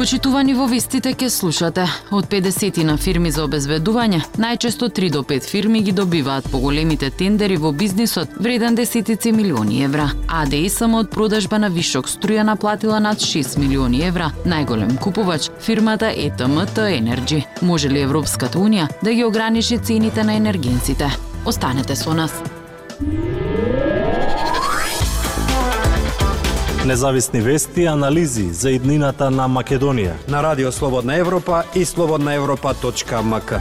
[0.00, 1.84] Почитувани во вестите ке слушате.
[2.10, 7.58] Од 50 на фирми за обезбедување, најчесто 3 до 5 фирми ги добиваат поголемите тендери
[7.60, 10.08] во бизнисот вреден десетици милиони евра.
[10.28, 14.30] АДИ само од продажба на вишок струја наплатила над 6 милиони евра.
[14.46, 17.44] Најголем купувач фирмата ЕТМТ Енерджи.
[17.60, 21.12] Може ли Европската унија да ги ограничи цените на енергенците?
[21.44, 22.32] Останете со нас.
[26.86, 30.14] Независни вести и анализи за иднината на Македонија.
[30.28, 33.52] На Радио Слободна Европа и слободнаевропа.мк.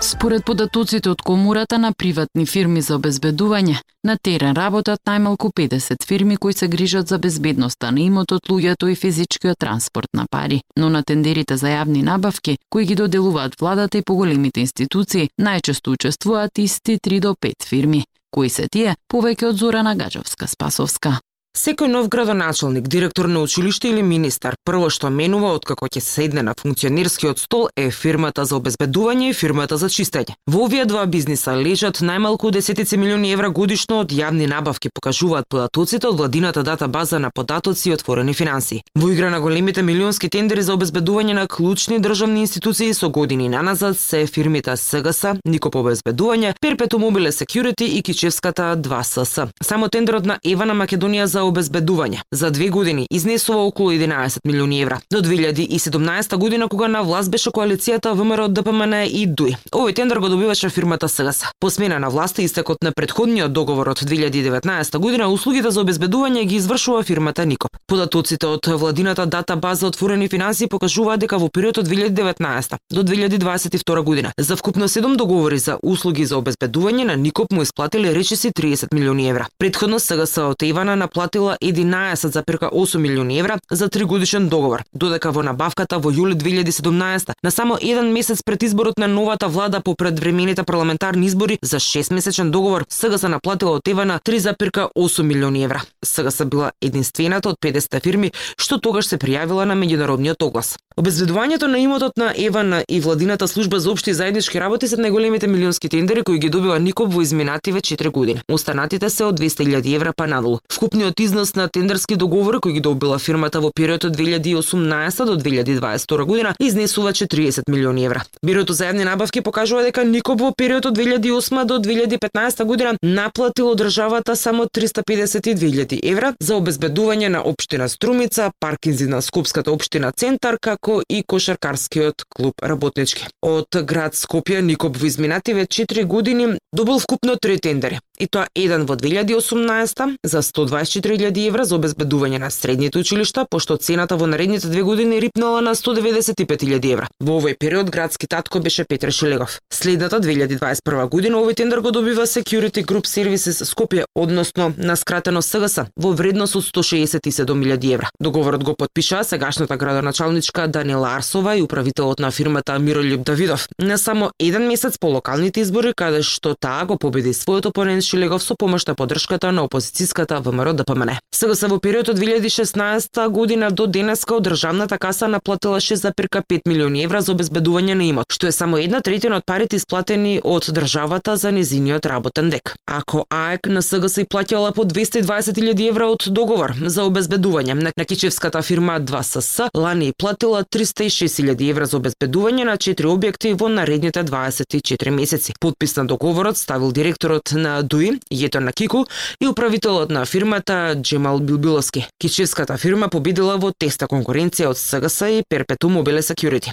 [0.00, 6.36] Според податоците од комурата на приватни фирми за обезбедување, на терен работат најмалку 50 фирми
[6.36, 10.60] кои се грижат за безбедноста на имотот, луѓето и физичкиот транспорт на пари.
[10.76, 16.58] Но на тендерите за јавни набавки, кои ги доделуваат владата и поголемите институции, најчесто учествуваат
[16.58, 18.04] исти 3 до 5 фирми.
[18.30, 18.96] Кои се тие?
[19.12, 21.18] Повеќе од Зорана Гаджовска-Спасовска.
[21.58, 26.52] Секој нов градоначалник, директор на училиште или министар, прво што менува откако ќе седне на
[26.54, 30.36] функционерскиот стол е фирмата за обезбедување и фирмата за чистење.
[30.46, 36.06] Во овие два бизниса лежат најмалку десетици милиони евра годишно од јавни набавки, покажуваат податоците
[36.06, 38.84] од владината дата база на податоци и отворени финанси.
[38.94, 43.98] Во игра на големите милионски тендери за обезбедување на клучни државни институции со години наназад
[43.98, 49.48] се фирмите СГС, Никоп обезбедување, Перпетум Мобиле Security и Кичевската 2СС.
[49.62, 52.20] Само тендерот на Ева на Македонија за обезбедување.
[52.32, 55.00] За две години изнесува околу 11 милиони евра.
[55.12, 59.56] До 2017 година кога на власт беше коалицијата ВМРО ДПМН и ДУИ.
[59.72, 61.44] Овој тендер го добиваше фирмата СГС.
[61.60, 66.44] По смена на власта и истекот на предходниот договор од 2019 година услугите за обезбедување
[66.44, 67.76] ги извршува фирмата Никоп.
[67.86, 74.02] Податоците од владината дата база отворени финанси покажуваат дека во период од 2019 до 2022
[74.02, 78.94] година за вкупно 7 договори за услуги за обезбедување на Никоп му исплатиле речиси 30
[78.94, 79.46] милиони евра.
[79.58, 85.98] Предходно СГС од Ивана наплати платила 11,8 милиони евра за тригодишен договор, додека во набавката
[85.98, 91.26] во јули 2017 на само еден месец пред изборот на новата влада по предвремените парламентарни
[91.26, 95.82] избори за 6 месечен договор сега се наплатила од Евана 3,8 милиони евра.
[96.04, 100.76] Сега се била единствената од 50 фирми што тогаш се пријавила на меѓународниот оглас.
[100.98, 105.88] Обезбедувањето на имотот на Евана и владината служба за општи заеднички работи се најголемите милионски
[105.88, 108.40] тендери кои ги добива Никоп во изминативе 4 години.
[108.50, 110.58] Останатите се од 200.000 евра па надолу.
[110.72, 116.24] Вкупниот износ на тендерски договори кои ги добила фирмата во периодот од 2018 до 2022
[116.24, 118.22] година изнесува 40 милиони евра.
[118.44, 123.68] Бирото за јавни набавки покажува дека Никоп во периодот од 2008 до 2015 година наплатил
[123.68, 130.58] од државата само 352.000 евра за обезбедување на општина Струмица, паркинзи на Скопската општина Центар,
[130.60, 133.26] како и кошаркарскиот клуб Работнички.
[133.42, 138.86] Од град Скопје Никоп во изминативе 4 години добил вкупно три тендери и тоа еден
[138.86, 144.82] во 2018 за 124.000 евра за обезбедување на средните училишта, пошто цената во наредните две
[144.82, 147.08] години рипнала на 195.000 евра.
[147.20, 149.60] Во овој период градски татко беше Петре Шилегов.
[149.72, 155.86] Следната 2021 година овој тендер го добива Security Group Services Скопје, односно на скратено СГС,
[155.96, 158.10] во вредност од 167.000 евра.
[158.20, 163.68] Договорот го подпишаа сегашната градоначалничка Данила Арсова и управителот на фирмата Миролјуб Давидов.
[163.78, 168.42] Не само еден месец по локалните избори, каде што таа го победи својот опонент Шилегов
[168.42, 171.18] со помошта подршката на опозицијската ВМРО да ДПМН.
[171.34, 177.02] Сега се во период од 2016 година до денеска од државната каса наплатила 6,5 милиони
[177.04, 181.36] евра за обезбедување на имот, што е само една третина од парите исплатени од државата
[181.36, 182.76] за незиниот работен дек.
[182.86, 188.62] Ако АЕК на СГС и платила по 220.000 евра од договор за обезбедување на Кичевската
[188.62, 195.52] фирма 2СС, лани платила 306.000 евра за обезбедување на 4 објекти во наредните 24 месеци.
[195.60, 199.06] Подпис на договорот ставил директорот на Туи, Јето на Кику
[199.40, 202.06] и управителот на фирмата Джемал Билбиловски.
[202.20, 206.70] Кичевската фирма победила во теста конкуренција од СГС и Перпету Мобиле Security.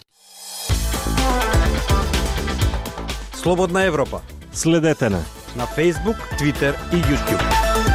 [3.33, 4.21] Слободна Европа.
[4.53, 5.23] Следете на
[5.55, 7.94] на Facebook, Twitter и YouTube.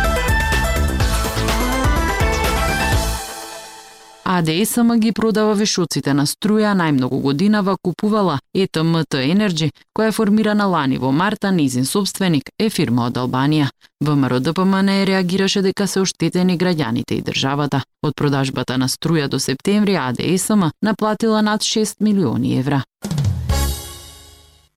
[4.25, 10.99] АДСМ ги продава вешоците на струја најмногу годинава купувала ЕТМТ Енерджи, која е формирана лани
[10.99, 13.71] во марта, низин собственик е фирма од Албанија.
[14.05, 17.83] ВМРО ДПМН реагираше дека се оштетени граѓаните и државата.
[18.03, 22.83] Од продажбата на струја до септември АДСМ наплатила над 6 милиони евра.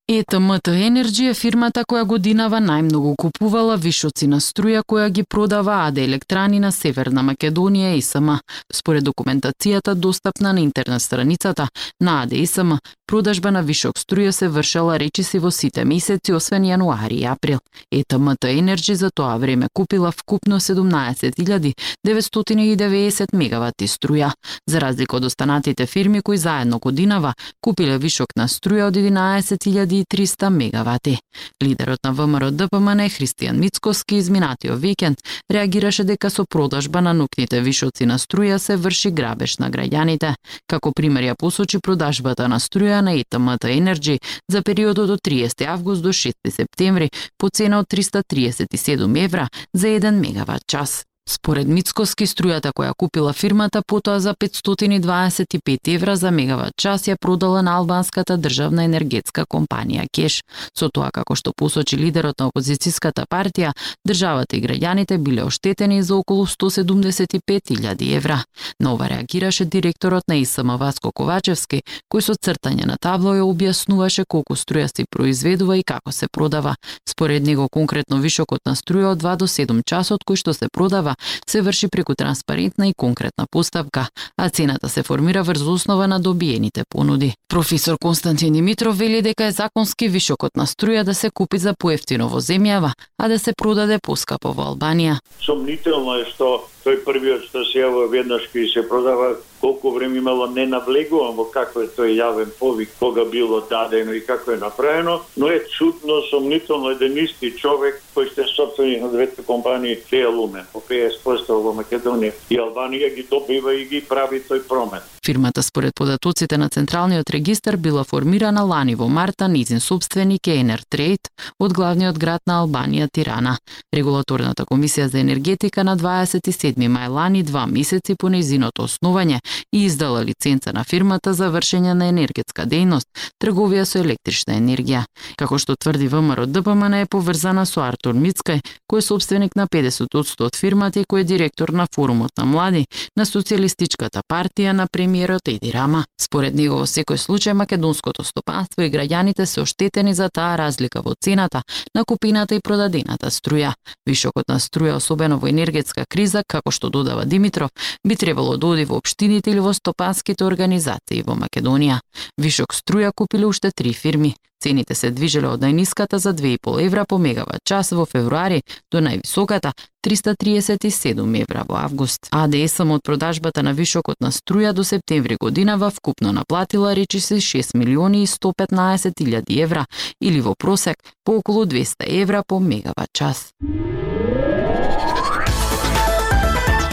[0.07, 5.97] ЕТМТ Енерджи е фирмата која годинава најмногу купувала вишоци на струја која ги продава АД
[5.97, 8.29] електрани на Северна Македонија и СМ.
[8.73, 11.67] Според документацијата достапна на интернет страницата
[12.01, 12.73] на АД СМ,
[13.07, 17.59] продажба на вишок струја се вршела речиси во сите месеци освен јануари и април.
[17.91, 24.31] ЕТМТ Енерджи за тоа време купила вкупно 17.990 мегавати струја,
[24.67, 30.49] за разлика од останатите фирми кои заедно годинава купиле вишок на струја од 11.000 1300
[30.49, 31.19] мегавати.
[31.63, 35.17] Лидерот на ВМРО ДПМН Христијан Мицкоски изминатиот викенд
[35.51, 40.33] реагираше дека со продажба на нукните вишоци на струја се врши грабеж на граѓаните.
[40.67, 44.19] Како пример ја посочи продажбата на струја на ИТМТ Енерджи
[44.49, 50.11] за периодот од 30 август до 6 септември по цена од 337 евра за 1
[50.11, 51.03] мегават час.
[51.25, 57.61] Според Мицкоски, струјата која купила фирмата потоа за 525 евра за мегават час ја продала
[57.61, 60.41] на албанската државна енергетска компанија Кеш.
[60.75, 63.71] Со тоа како што посочи лидерот на опозицијската партија,
[64.07, 68.43] државата и граѓаните биле оштетени за околу 175.000 евра.
[68.79, 74.25] На ова реагираше директорот на ИСМ Васко Ковачевски, кој со цртање на табло ја објаснуваше
[74.27, 76.75] колку струја се произведува и како се продава.
[77.07, 81.12] Според него конкретно вишокот на струја од 2 до 7 часот кој што се продава
[81.47, 84.07] се врши преку транспарентна и конкретна поставка,
[84.37, 87.33] а цената се формира врз основа на добиените понуди.
[87.47, 92.29] Професор Константин Димитров вели дека е законски вишокот на струја да се купи за поевтино
[92.29, 95.19] во земјава, а да се продаде поскапо во Албанија.
[95.41, 100.47] Сомнително е што тој првиот што се јавува веднаш и се продава колку време имало
[100.47, 105.21] не навлегувам во како е тој јавен повик, кога било дадено и како е направено,
[105.39, 110.83] но е чудно, сомнително еден исти човек кој сте собственик на двете компании Теалуме, по
[110.83, 116.57] 50% во Македонија и Албанија ги добива и ги прави тој промен Фирмата според податоците
[116.57, 121.29] на Централниот регистар била формирана лани во марта, низин собственик е Енер Трейд
[121.59, 123.55] од главниот град на Албанија Тирана.
[123.95, 129.39] Регулаторната комисија за енергетика на 27 мај лани, два месеци по нејзиното основање,
[129.71, 133.07] и издала лиценца на фирмата за вршење на енергетска дејност,
[133.39, 135.05] трговија со електрична енергија.
[135.39, 138.59] Како што тврди ВМРО ДПМН е поврзана со Артур Мицкај,
[138.91, 142.85] кој е собственик на 50% од фирмата и кој е директор на форумот на млади
[143.15, 146.05] на Социјалистичката партија на премиерот Еди Рама.
[146.17, 151.13] Според него во секој случај македонското стопанство и граѓаните се оштетени за таа разлика во
[151.13, 151.61] цената
[151.93, 153.73] на купината и продадената струја.
[154.07, 157.69] Вишокот на струја, особено во енергетска криза, како што додава Димитров,
[158.03, 161.99] би требало да оди во општините или во стопанските организации во Македонија.
[162.41, 164.33] Вишок струја купиле уште три фирми.
[164.63, 168.61] Цените се движеле од најниската за 2,5 евра по мегават час во февруари
[168.91, 169.73] до највисоката
[170.07, 172.29] 337 евра во август.
[172.31, 178.23] АДСМ од продажбата на вишокот на струја до септември годинава вкупно наплатила речиси 6 милиони
[178.23, 179.85] и 115 илјади евра
[180.21, 180.95] или во просек
[181.25, 183.51] по околу 200 евра по мегават час.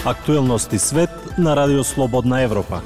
[0.05, 2.83] Актуелности свет на Радио Слободна Европа.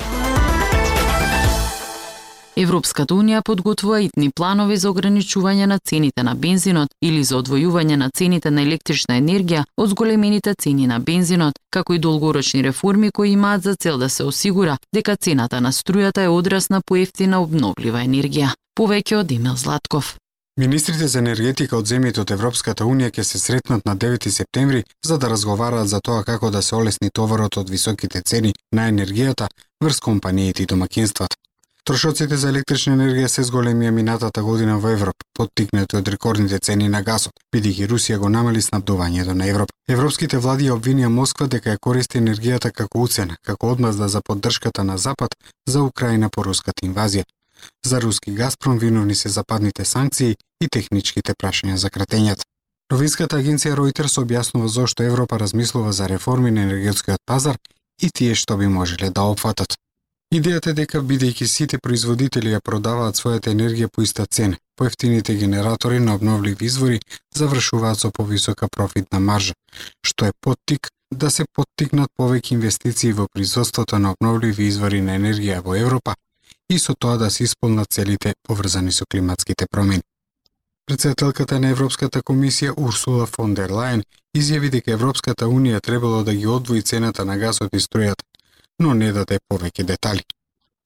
[2.56, 8.11] Европската Унија подготвува итни планови за ограничување на цените на бензинот или за одвојување на
[8.15, 13.62] цените на електрична енергија од зголемените цени на бензинот, како и долгорочни реформи кои имаат
[13.62, 18.55] за цел да се осигура дека цената на струјата е одрас на поевтина обновлива енергија.
[18.79, 20.17] Повеќе од Емил Златков.
[20.56, 25.19] Министрите за енергетика од земјите од Европската Унија ќе се сретнат на 9 септември за
[25.19, 29.49] да разговараат за тоа како да се олесни товарот од високите цени на енергијата
[29.82, 31.37] врз компаниите и домакинствата.
[31.84, 37.03] Трошоците за електрична енергија се зголемија минатата година во Европа, поттикнати од рекордните цени на
[37.05, 39.74] газот, бидејќи Русија го намали снабдувањето на Европа.
[39.88, 44.96] Европските влади обвинија Москва дека ја користи енергијата како уцена, како одмазда за поддршката на
[44.98, 45.36] Запад
[45.69, 47.29] за Украина по руската инвазија.
[47.84, 52.48] За руски Газпром виновни се западните санкции и техничките прашања за кратењата.
[52.93, 57.58] Новинската агенција Reuters објаснува зошто Европа размислува за реформи на енергетскиот пазар
[58.03, 59.76] и тие што би можеле да опфатат.
[60.34, 66.00] Идејата е дека бидејќи сите производители ја продаваат својата енергија по иста цена, поевтините генератори
[66.00, 66.98] на обновливи извори
[67.38, 69.55] завршуваат со повисока профитна маржа,
[70.03, 75.60] што е поттик да се поттикнат повеќе инвестиции во производството на обновливи извори на енергија
[75.62, 76.17] во Европа
[76.69, 80.03] и со тоа да се исполнат целите поврзани со климатските промени.
[80.86, 84.03] Председателката на Европската комисија Урсула фон дер Лајен
[84.34, 88.26] изјави дека Европската унија требало да ги одвои цената на газот и струјата,
[88.81, 90.24] но не даде повеќе детали.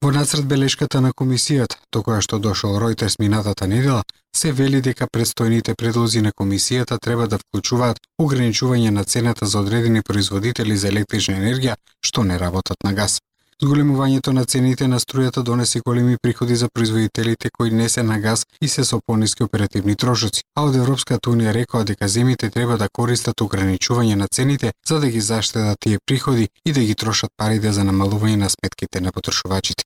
[0.03, 4.03] Во нацрт белешката на комисијата, до која што дошол Ројтерс минатата недела,
[4.35, 10.01] се вели дека предстојните предлози на комисијата треба да вклучуваат ограничување на цената за одредени
[10.01, 13.19] производители за електрична енергија што не работат на газ.
[13.61, 18.45] Зголемувањето на цените на струјата донесе големи приходи за производителите кои не се на газ
[18.61, 22.87] и се со пониски оперативни трошоци, а од Европската унија рекоа дека земите треба да
[22.87, 27.73] користат ограничување на цените за да ги заштедат тие приходи и да ги трошат парите
[27.73, 29.83] за намалување на сметките на потрошувачите.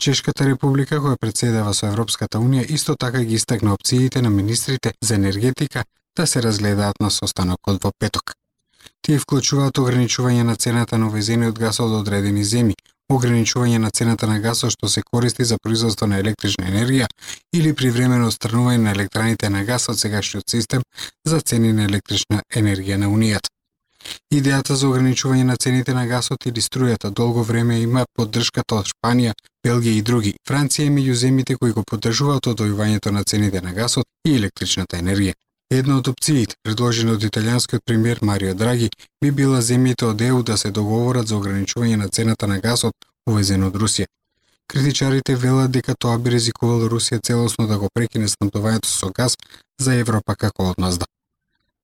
[0.00, 5.14] Чешката република, која председава со Европската Унија, исто така ги истакна опциите на министрите за
[5.14, 5.84] енергетика
[6.16, 8.34] да се разгледаат на состанокот во петок.
[9.02, 12.74] Тие вклучуваат ограничување на цената на увезениот газ од одредени земи,
[13.12, 17.06] ограничување на цената на гасот што се користи за производство на електрична енергија
[17.54, 20.82] или привремено отстранување на електраните на гас од сегашниот систем
[21.24, 23.48] за цени на електрична енергија на Унијата.
[24.34, 29.32] Идејата за ограничување на цените на гасот или струјата долго време има поддршката од Шпанија,
[29.66, 30.34] Белгија и други.
[30.48, 35.34] Франција е меѓу земите кои го поддржуваат одојувањето на цените на гасот и електричната енергија.
[35.70, 38.86] Една од опциите, предложена од италијанскиот премиер Марио Драги,
[39.20, 42.94] би била земјите од ЕУ да се договорат за ограничување на цената на гасот
[43.26, 44.06] увезен од Русија.
[44.70, 49.34] Критичарите велат дека тоа би ризикувало Русија целосно да го прекине снабдувањето со газ
[49.80, 51.06] за Европа како одмазда.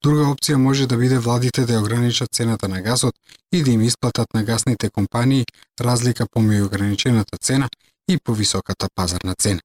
[0.03, 3.15] Друга опција може да биде владите да ја ограничат цената на газот
[3.53, 5.45] и да им исплатат на гасните компании
[5.81, 7.69] разлика помеѓу ограничената цена
[8.09, 9.61] и повисоката пазарна цена.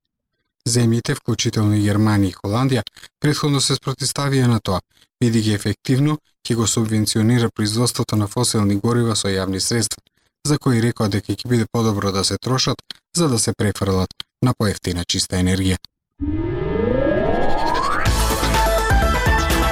[0.67, 2.83] Земјите, вклучително и Германија и Холандија,
[3.23, 4.81] предходно се спротиставија на тоа,
[5.23, 10.03] бидејќи ефективно ќе го субвенционира производството на фосилни горива со јавни средства,
[10.47, 12.83] за кои рекоа дека ќе биде подобро да се трошат
[13.15, 14.09] за да се префрлат
[14.43, 15.77] на поевтина чиста енергија.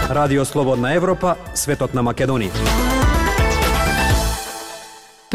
[0.10, 2.95] Радио Слободна Европа, светот на Македонија.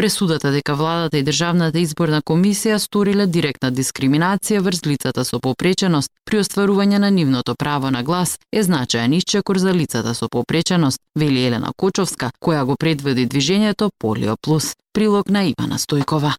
[0.00, 6.40] Пресудата дека владата и Државната изборна комисија сториле директна дискриминација врз лицата со попреченост при
[6.40, 11.72] остварување на нивното право на глас е значаен исчекор за лицата со попреченост, вели Елена
[11.76, 14.72] Кочовска, која го предводи движењето Полио Плюс.
[14.94, 16.32] Прилог на Ивана Стојкова.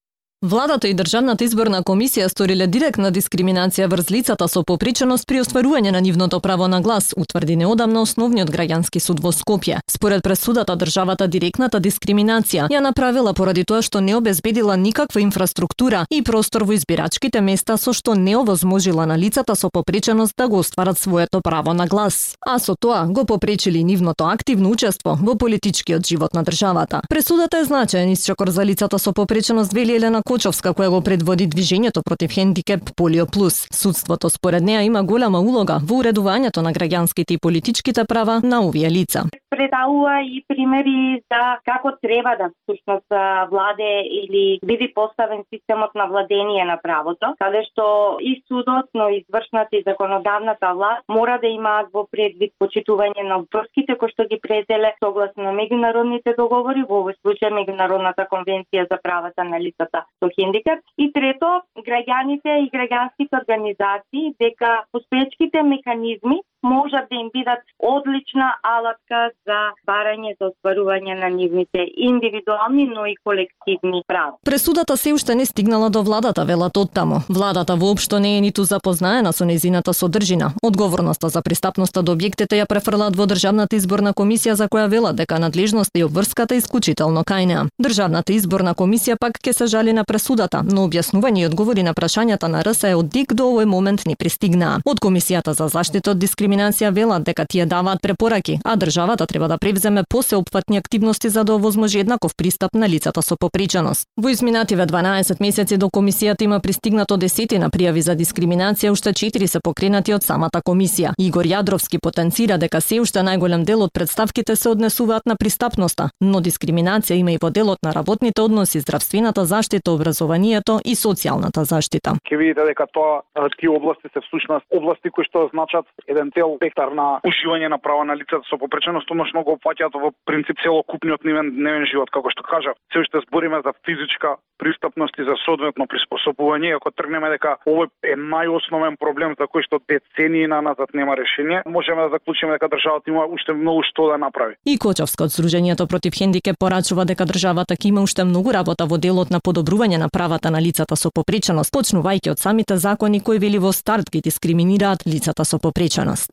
[0.43, 5.99] Владата и Државната изборна комисија сториле директна дискриминација врз лицата со поприченост при остварување на
[6.01, 9.77] нивното право на глас, утврди неодамна основниот граѓански суд во Скопје.
[9.85, 16.23] Според пресудата државата директната дискриминација ја направила поради тоа што не обезбедила никаква инфраструктура и
[16.23, 20.97] простор во избирачките места со што не овозможила на лицата со попреченост да го остварат
[20.97, 22.33] своето право на глас.
[22.41, 27.01] А со тоа го попречили нивното активно учество во политичкиот живот на државата.
[27.09, 31.99] Пресудата е значаен исчекор за лицата со попреченост вели Елена Кочовска која го предводи движењето
[32.07, 33.55] против хендикеп Полио Плюс.
[33.81, 38.87] Судството според неа има голема улога во уредувањето на граѓанските и политичките права на овие
[38.87, 39.25] лица.
[39.51, 43.11] Предавува и примери за како треба да всушност
[43.51, 49.19] владе или биде поставен системот на владение на правото, каде што и судот, но и
[49.19, 54.39] извршната и законодавната власт мора да имаат во предвид почитување на врските кои што ги
[54.39, 60.79] презеле согласно меѓународните договори, во овој случај меѓународната конвенција за правата на лицата со хендикап.
[60.97, 69.29] И трето, граѓаните и граѓанските организации дека постоечките механизми можат да им бидат одлична алатка
[69.45, 74.37] за барање за остварување на нивните индивидуални, но и колективни права.
[74.45, 77.21] Пресудата се уште не стигнала до владата, велат од таму.
[77.29, 80.53] Владата воопшто не е ниту запознаена со незината содржина.
[80.63, 85.39] Одговорноста за пристапноста до објектите ја префрлат во Државната изборна комисија за која велат дека
[85.39, 87.65] надлежноста и обврската исклучително кај неа.
[87.81, 92.47] Државната изборна комисија пак ќе се жали на пресудата, но објаснување и одговори на прашањата
[92.47, 94.79] на РСЕ од ДИК до овој момент не пристигнаа.
[94.85, 99.47] Од Комисијата за заштита од дискриминација дискриминација велат дека тие даваат препораки, а државата треба
[99.47, 104.07] да превземе посеопфатни активности за да овозможи еднаков пристап на лицата со попреченост.
[104.17, 109.59] Во изминативе 12 месеци до комисијата има пристигнато десетина пријави за дискриминација, уште 4 се
[109.59, 111.13] покренати од самата комисија.
[111.17, 116.41] Игор Јадровски потенцира дека се уште најголем дел од представките се однесуваат на пристапноста, но
[116.41, 122.15] дискриминација има и во делот на работните односи, здравствената заштита, образованието и социјалната заштита.
[122.27, 123.23] Ке видите дека тоа
[123.59, 128.05] тие области се всушност области кои што значат еден цел спектар на уживање на права
[128.05, 132.43] на лицата со попреченост, односно го опфаќаат во принцип целокупниот нивен дневен живот, како што
[132.43, 132.75] кажав.
[132.93, 138.15] Се уште збориме за физичка пристапност и за соодветно приспособување, ако тргнеме дека овој е
[138.17, 143.09] најосновен проблем за кој што децении на назад нема решение, можеме да заклучиме дека државата
[143.09, 144.57] има уште многу што да направи.
[144.65, 149.01] И Кочовска од Сдруженијето против хендикеп порачува дека државата ќе има уште многу работа во
[149.01, 153.57] делот на подобрување на правата на лицата со попреченост, почнувајќи од самите закони кои вели
[153.57, 156.30] во старт ги дискриминираат лицата со попреченост.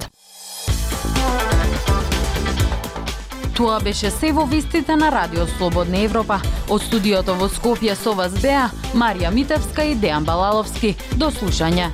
[3.59, 6.37] Тоа беше се во вестите на Радио Слободна Европа.
[6.71, 10.95] Од студиото во Скопје со вас беа Марија Митевска и Дејан Балаловски.
[11.19, 11.91] До слушање.